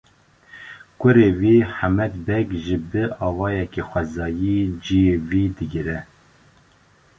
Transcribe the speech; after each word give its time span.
Kurê 0.99 1.29
wî 1.39 1.55
Hemed 1.77 2.13
Beg 2.25 2.47
jî 2.65 2.77
bi 2.91 3.03
awayekî 3.27 3.81
xwezayî 3.89 4.59
ciyê 4.85 5.15
wî 5.29 5.43
digire. 5.57 5.99